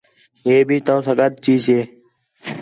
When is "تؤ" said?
0.85-0.97